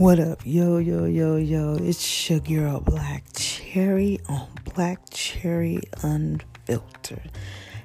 [0.00, 1.76] What up, yo, yo, yo, yo?
[1.78, 7.30] It's your girl Black Cherry on Black Cherry Unfiltered.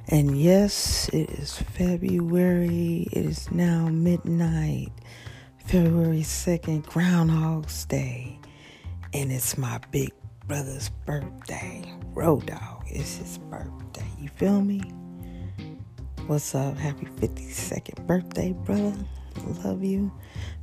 [0.08, 3.10] And yes, it is February.
[3.12, 4.94] It is now midnight,
[5.66, 8.40] February 2nd, Groundhog's Day.
[9.14, 10.14] And it's my big
[10.48, 11.84] brother's birthday.
[12.14, 14.08] Road Dog, it's his birthday.
[14.22, 14.80] You feel me?
[16.28, 16.78] What's up?
[16.78, 18.96] Happy 52nd birthday, brother.
[19.66, 20.14] Love you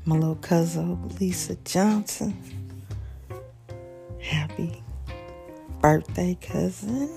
[0.04, 2.36] my little cousin Lisa Johnson.
[4.20, 4.82] Happy
[5.80, 7.16] birthday, cousin.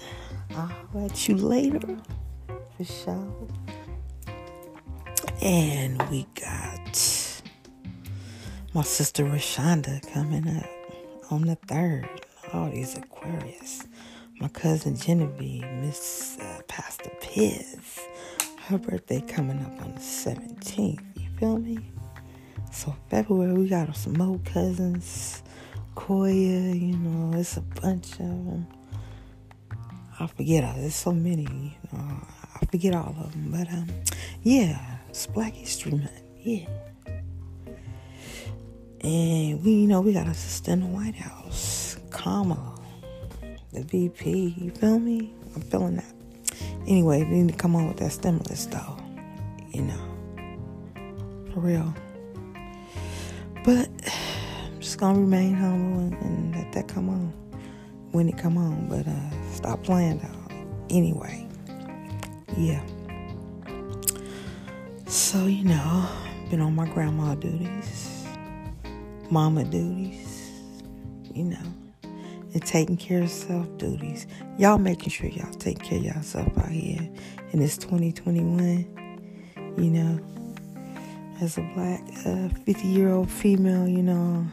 [0.56, 1.98] I'll let you later
[2.78, 3.48] for sure.
[5.42, 7.42] And we got
[8.74, 12.08] my sister Rashonda coming up on the third.
[12.54, 13.84] All these Aquarius.
[14.40, 18.00] My cousin Genevieve, Miss uh, Pastor Piz.
[18.68, 21.00] Her birthday coming up on the 17th.
[21.16, 21.80] You feel me?
[22.76, 25.42] So February we got some more cousins,
[25.96, 28.68] Koya, you know, it's a bunch of them.
[30.20, 30.76] I forget.
[30.76, 31.78] There's so many.
[31.94, 33.88] I forget all of them, but um,
[34.44, 36.68] yeah, it's Black History Month, yeah.
[39.00, 42.78] And we, you know, we got a sister in the White House, Kamala,
[43.72, 44.54] the VP.
[44.58, 45.34] You feel me?
[45.56, 46.14] I'm feeling that.
[46.86, 48.98] Anyway, we need to come on with that stimulus, though.
[49.72, 51.96] You know, for real.
[53.66, 57.34] But I'm just gonna remain humble and, and let that come on
[58.12, 58.88] when it come on.
[58.88, 60.56] But uh, stop playing though.
[60.96, 61.48] Anyway,
[62.56, 62.84] yeah.
[65.08, 66.08] So you know,
[66.52, 68.28] been on my grandma duties,
[69.32, 70.52] mama duties,
[71.34, 74.28] you know, and taking care of self duties.
[74.60, 77.10] Y'all making sure y'all take care of yourself out here
[77.52, 78.92] in this 2021.
[79.78, 80.35] You know
[81.42, 84.46] as a black 50 uh, year old female, you know,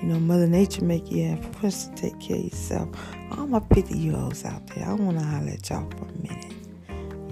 [0.00, 2.88] you know, Mother Nature make you have first to take care of yourself.
[3.32, 6.12] All my 50 year olds out there, I want to holler at y'all for a
[6.22, 6.52] minute.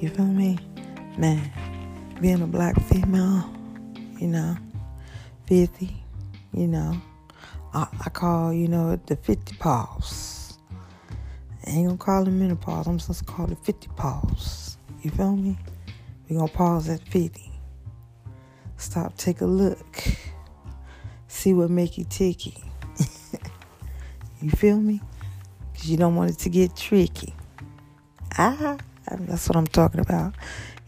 [0.01, 0.59] You feel me?
[1.19, 1.53] Man,
[2.21, 3.49] being a black female,
[4.19, 4.57] you know,
[5.47, 5.95] 50,
[6.53, 6.97] you know,
[7.73, 10.59] I, I call, you know, the 50 pause.
[11.67, 14.79] I ain't gonna call it menopause, I'm supposed to call it 50 pause.
[15.03, 15.59] You feel me?
[16.29, 17.54] we gonna pause at 50.
[18.85, 20.05] Stop, take a look.
[21.27, 22.55] See what make you ticky.
[24.43, 25.01] you feel me?
[25.73, 27.35] Because you don't want it to get tricky.
[28.37, 28.77] Ah,
[29.09, 30.35] that's what I'm talking about.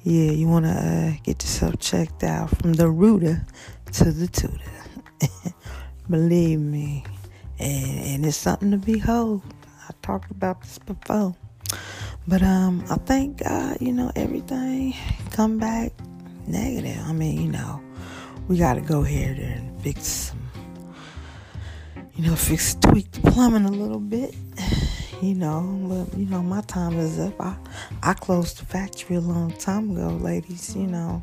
[0.02, 3.46] Yeah, you want to uh, get yourself checked out from the rooter
[3.92, 4.58] to the tutor.
[6.10, 7.02] Believe me.
[7.58, 9.40] And, and it's something to behold.
[9.88, 11.34] I talked about this before.
[12.28, 14.94] But um, I thank God, you know, everything
[15.30, 15.92] come back
[16.46, 17.02] negative.
[17.06, 17.80] I mean, you know,
[18.48, 20.48] we got to go here and fix some,
[22.14, 24.34] you know, fix, tweak the plumbing a little bit.
[25.22, 27.40] You know, but you know, my time is up.
[27.40, 27.56] I
[28.02, 30.76] I closed the factory a long time ago, ladies.
[30.76, 31.22] You know,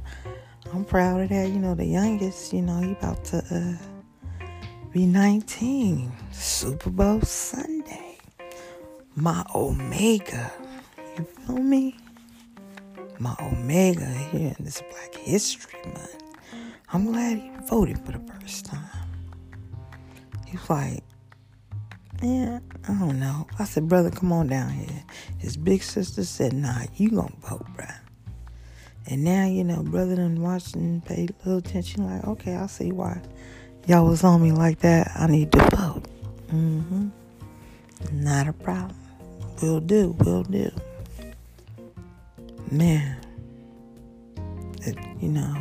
[0.74, 1.50] I'm proud of that.
[1.50, 4.46] You know, the youngest, you know, he about to uh,
[4.92, 6.12] be 19.
[6.32, 8.18] Super Bowl Sunday.
[9.16, 10.52] My Omega.
[11.16, 11.96] You feel me?
[13.20, 16.33] My Omega here in this Black History Month.
[16.94, 18.80] I'm glad he voted for the first time.
[20.46, 21.04] He's like,
[22.22, 23.48] yeah, I don't know.
[23.58, 25.04] I said, brother, come on down here.
[25.40, 27.96] His big sister said, nah, you gonna vote, bruh.
[29.08, 32.68] And now, you know, brother done watched and paid a little attention, like, okay, I
[32.68, 33.20] see why
[33.88, 35.12] y'all was on me like that.
[35.16, 36.04] I need to vote.
[36.48, 37.10] Mm-hmm.
[38.12, 38.96] Not a problem.
[39.62, 40.70] Will do, will do.
[42.72, 43.18] Man,
[44.84, 45.56] it, you know,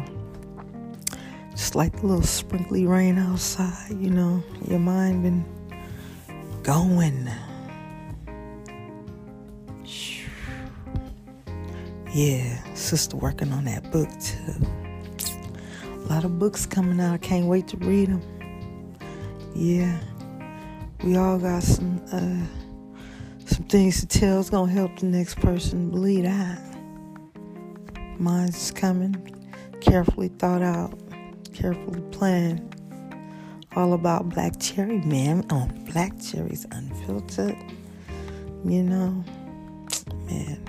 [1.74, 5.44] like the little sprinkly rain outside, you know, your mind been
[6.62, 7.28] going.
[12.12, 14.54] Yeah, sister working on that book too.
[15.84, 17.14] A lot of books coming out.
[17.14, 18.22] I can't wait to read them.
[19.54, 19.98] Yeah,
[21.02, 24.40] we all got some uh, some things to tell.
[24.40, 26.60] It's gonna help the next person believe that.
[28.18, 29.16] Mine's coming,
[29.80, 31.01] carefully thought out
[31.62, 32.76] carefully planned.
[33.76, 35.46] All about Black Cherry, man.
[35.50, 37.56] On oh, Black Cherries Unfiltered.
[38.64, 39.24] You know,
[40.26, 40.60] man,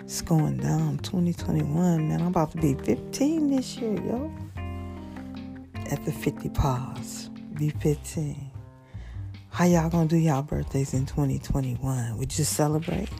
[0.00, 2.20] it's going down 2021, man.
[2.20, 4.32] I'm about to be 15 this year, yo.
[5.90, 8.50] At the 50 pause, be 15.
[9.50, 12.16] How y'all gonna do y'all birthdays in 2021?
[12.16, 13.10] Would you celebrate?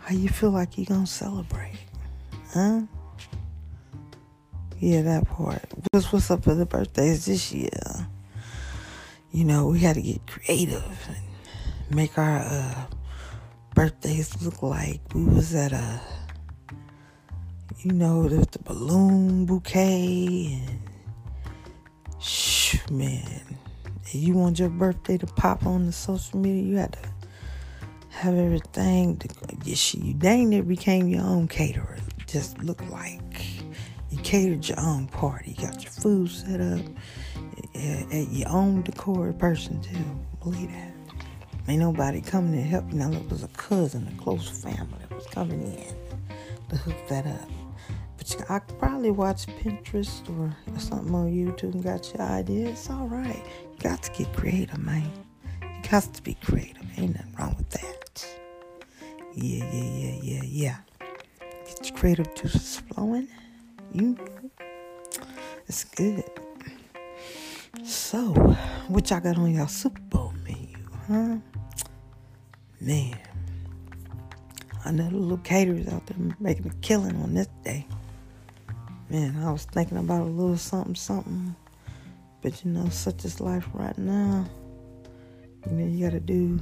[0.00, 1.78] How you feel like you gonna celebrate?
[2.52, 2.82] Huh?
[4.80, 5.62] Yeah, that part.
[5.92, 8.08] What's what's up for the birthdays this year?
[9.32, 12.86] you know, we had to get creative and make our uh,
[13.74, 16.00] birthdays look like we was at a,
[17.78, 20.80] you know, the, the balloon bouquet and,
[22.20, 23.56] shh, man,
[24.02, 27.08] if you want your birthday to pop on the social media, you had to
[28.10, 29.16] have everything.
[29.18, 29.28] To,
[29.64, 31.98] you dang it became your own caterer.
[32.26, 33.29] Just look like you
[34.30, 35.56] catered your own party.
[35.58, 36.86] You got your food set up
[37.74, 39.98] eh, eh, at your own decor person too.
[40.40, 40.92] Believe that.
[41.66, 42.98] Ain't nobody coming to help you.
[42.98, 45.94] Now it was a cousin, a close family that was coming in
[46.68, 47.50] to hook that up.
[48.16, 52.68] But you, I probably watch Pinterest or something on YouTube and got your idea.
[52.68, 53.42] It's all right.
[53.72, 55.10] You got to get creative, man.
[55.60, 56.86] You got to be creative.
[56.96, 58.28] Ain't nothing wrong with that.
[59.34, 60.76] Yeah, yeah, yeah, yeah, yeah.
[61.66, 63.26] Get your creative juices flowing.
[63.92, 64.16] You,
[65.66, 66.22] it's good.
[67.82, 68.32] So,
[68.86, 70.76] what y'all got on y'all Super Bowl menu,
[71.08, 71.38] huh?
[72.80, 73.18] Man,
[74.84, 77.84] I know the little caterers out there making a killing on this day.
[79.08, 81.56] Man, I was thinking about a little something, something.
[82.42, 84.46] But you know, such is life right now.
[85.66, 86.60] You know, you gotta do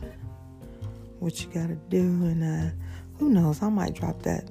[1.19, 2.75] what you gotta do, and uh,
[3.19, 3.63] who knows?
[3.63, 4.49] I might drop that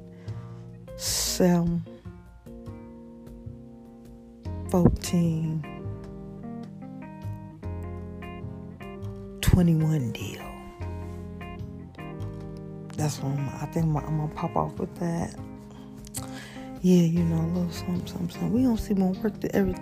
[0.96, 1.84] Sam
[4.70, 5.78] 14
[9.42, 10.42] 21 deal.
[12.96, 15.36] That's what I'm, I think I'm, I'm, gonna pop off with that.
[16.82, 18.54] Yeah, you know, a little something, something, something.
[18.54, 19.76] We don't see more work to every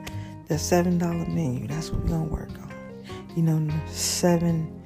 [0.48, 1.68] that seven dollar menu.
[1.68, 2.74] That's what we're gonna work on.
[3.36, 4.82] You know, seven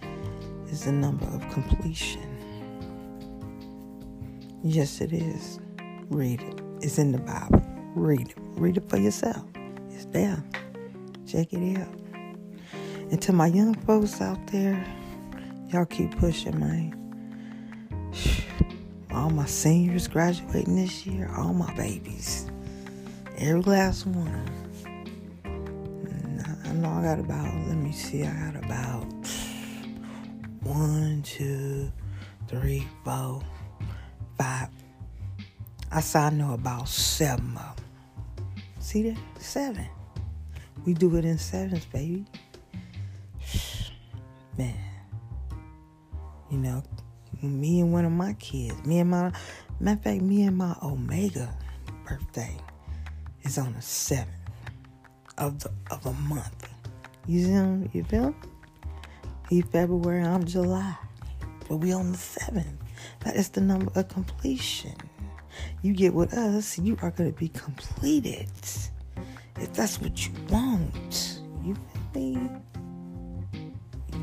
[0.72, 2.26] is the number of completion.
[4.64, 5.60] Yes, it is.
[6.10, 6.62] Read it.
[6.82, 7.64] It's in the Bible.
[7.96, 8.36] Read it.
[8.56, 9.44] Read it for yourself.
[10.00, 10.42] It's there.
[11.28, 11.94] Check it out.
[13.12, 14.82] And to my young folks out there,
[15.68, 16.96] y'all keep pushing, man.
[19.12, 22.50] All my seniors graduating this year, all my babies,
[23.40, 24.50] every last one.
[25.44, 29.04] I know I got about, let me see, I got about
[30.62, 31.92] one, two,
[32.48, 33.42] three, four,
[34.38, 34.70] five.
[35.92, 37.89] I saw I know about seven of them.
[38.80, 39.18] See that?
[39.40, 39.88] Seven.
[40.86, 42.26] We do it in sevens, baby
[44.60, 44.76] man,
[46.52, 46.84] you know,
[47.42, 49.32] me and one of my kids, me and my,
[49.80, 51.58] matter of fact, me and my Omega
[52.06, 52.58] birthday
[53.44, 54.28] is on the seventh
[55.38, 56.70] of the of a month.
[57.26, 57.98] You see?
[57.98, 58.36] You feel?
[59.50, 60.96] He February, I'm July,
[61.70, 62.68] but we on the seventh.
[63.22, 64.96] That is the number of completion.
[65.82, 68.48] You get with us, you are going to be completed.
[69.58, 71.76] If that's what you want, you
[72.14, 72.50] feel me?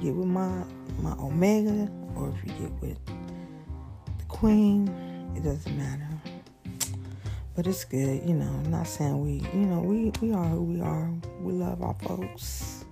[0.02, 0.64] get with my
[1.00, 4.88] my Omega or if you get with the Queen,
[5.36, 6.08] it doesn't matter.
[7.54, 8.46] But it's good, you know.
[8.46, 11.10] I'm not saying we, you know, we we are who we are.
[11.40, 12.84] We love our folks.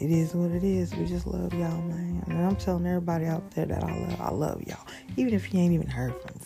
[0.00, 0.94] It is what it is.
[0.94, 2.22] We just love y'all, man.
[2.28, 4.86] And I'm telling everybody out there that I love, I love y'all.
[5.16, 6.37] Even if you ain't even heard from.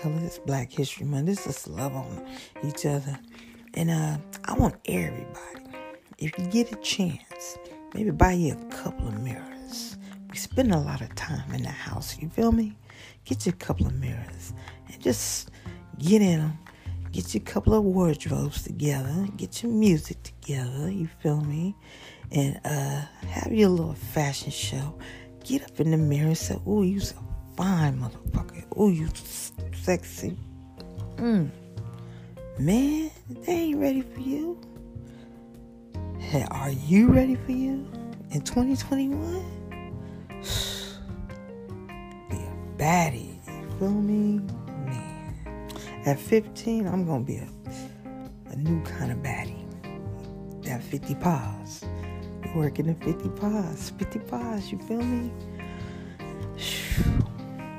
[0.00, 1.26] Hell, it's Black History Month.
[1.26, 2.24] This is love on
[2.64, 3.18] each other.
[3.74, 5.64] And uh, I want everybody,
[6.18, 7.58] if you get a chance,
[7.94, 9.96] Maybe buy you a couple of mirrors.
[10.30, 12.76] We spend a lot of time in the house, you feel me?
[13.24, 14.52] Get you a couple of mirrors
[14.86, 15.50] and just
[15.98, 16.58] get in them.
[17.12, 19.26] Get you a couple of wardrobes together.
[19.36, 21.74] Get your music together, you feel me?
[22.30, 24.98] And uh, have your little fashion show.
[25.44, 27.16] Get up in the mirror and say, "Oh, you so
[27.56, 28.64] fine, motherfucker.
[28.76, 29.08] Oh, you
[29.88, 30.36] sexy."
[31.16, 31.50] Mm.
[32.58, 34.60] Man, they ain't ready for you.
[36.18, 37.88] Hey, are you ready for you
[38.30, 39.16] in 2021?
[42.28, 43.36] Be a baddie.
[43.46, 44.40] You feel me?
[44.84, 45.34] Man.
[46.04, 47.48] At 15, I'm going to be a,
[48.50, 49.64] a new kind of baddie.
[50.64, 51.86] That 50 pause.
[52.54, 53.90] Working at 50 pause.
[53.98, 55.32] 50 pause, you feel me?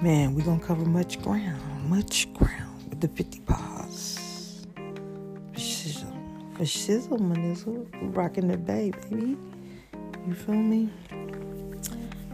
[0.02, 1.69] Man, we're going to cover much ground.
[1.90, 4.20] Much ground with the 50 pause
[6.60, 9.38] a shizzle manizzle rocking the bay, baby.
[10.28, 10.90] You feel me?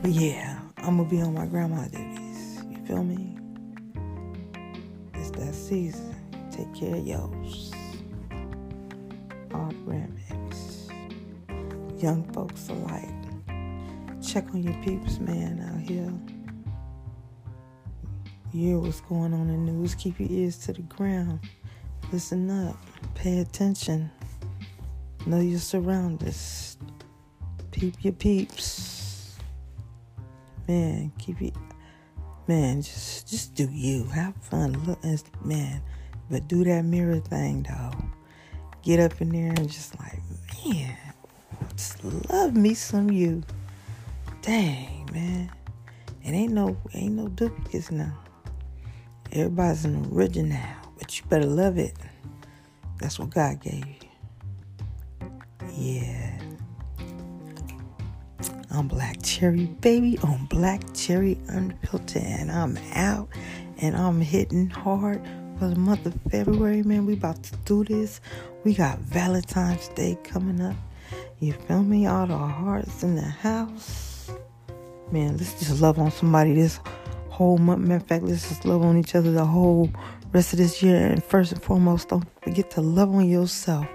[0.02, 2.64] But yeah, I'm gonna be on my grandma duties.
[2.72, 3.38] You feel me?
[5.14, 6.16] It's that season.
[6.52, 7.72] Take care of yours.
[9.54, 10.92] All grandbabies.
[12.02, 13.10] Young folks alike.
[14.26, 16.12] Check on your peeps, man, out here.
[18.56, 19.96] Hear what's going on in the news.
[19.96, 21.42] Keep your ears to the ground.
[22.14, 22.78] Listen up.
[23.14, 24.10] Pay attention.
[25.26, 26.78] Know your surroundings.
[27.72, 29.36] Peep your peeps.
[30.70, 31.54] Man, keep it.
[32.48, 34.06] Man, just just do you.
[34.06, 34.82] Have fun.
[34.86, 35.04] Look,
[35.44, 35.82] man,
[36.32, 37.92] but do that mirror thing though.
[38.84, 40.22] Get up in there and just like,
[40.66, 40.98] man,
[41.76, 43.44] just love me some you.
[44.42, 45.52] Dang, man.
[46.24, 48.18] It ain't no ain't no duplicates now.
[49.36, 50.58] Everybody's an original,
[50.98, 51.94] but you better love it.
[53.02, 54.10] That's what God gave you.
[55.74, 56.40] Yeah.
[58.72, 63.28] I'm Black Cherry Baby on Black Cherry Unfiltered, and I'm out
[63.80, 65.22] and I'm hitting hard
[65.60, 67.06] for the month of February, man.
[67.06, 68.22] We about to do this.
[68.64, 70.78] We got Valentine's Day coming up.
[71.42, 72.08] You feel me?
[72.08, 74.32] All the hearts in the house.
[75.12, 76.80] Man, let's just love on somebody this
[77.36, 77.82] whole month.
[77.82, 79.90] Matter of fact, let's just love on each other the whole
[80.32, 81.08] rest of this year.
[81.08, 83.88] And first and foremost, don't forget to love on yourself.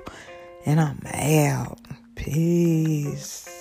[0.67, 1.79] And I'm out.
[2.17, 3.60] Peace.